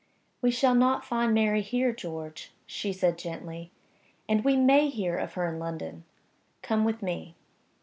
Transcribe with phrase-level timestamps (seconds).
[0.41, 3.69] "We shall not find Mary here, George," she said, gently.
[4.27, 6.05] "And we may hear of her in London.
[6.63, 7.35] Come with me."